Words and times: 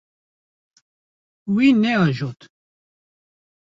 Wî 1.53 1.67
neajot. 1.81 2.39